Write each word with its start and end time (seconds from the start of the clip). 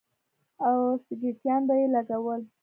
او 0.65 0.75
سگرټيان 1.05 1.61
به 1.67 1.73
يې 1.79 1.87
لگول. 1.95 2.41